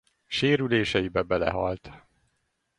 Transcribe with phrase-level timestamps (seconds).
[0.27, 1.85] Sérüléseibe belehalt.